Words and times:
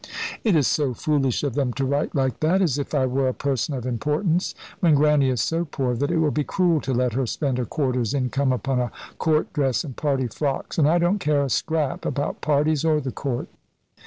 "It 0.43 0.55
is 0.55 0.65
so 0.67 0.95
foolish 0.95 1.43
of 1.43 1.53
them 1.53 1.73
to 1.73 1.85
write 1.85 2.15
like 2.15 2.39
that, 2.39 2.59
as 2.63 2.79
if 2.79 2.95
I 2.95 3.05
were 3.05 3.27
a 3.27 3.35
person 3.35 3.75
of 3.75 3.85
importance; 3.85 4.55
when 4.79 4.95
Grannie 4.95 5.29
is 5.29 5.41
so 5.41 5.63
poor 5.63 5.93
that 5.93 6.09
it 6.09 6.17
will 6.17 6.31
be 6.31 6.43
cruel 6.43 6.81
to 6.81 6.91
let 6.91 7.13
her 7.13 7.27
spend 7.27 7.59
a 7.59 7.67
quarter's 7.67 8.15
income 8.15 8.51
upon 8.51 8.79
a 8.79 8.91
Court 9.19 9.53
dress 9.53 9.83
and 9.83 9.95
party 9.95 10.25
frocks 10.25 10.79
and 10.79 10.89
I 10.89 10.97
don't 10.97 11.19
care 11.19 11.43
a 11.43 11.51
scrap 11.51 12.03
about 12.03 12.41
parties 12.41 12.83
or 12.83 12.99
the 12.99 13.11
Court." 13.11 13.47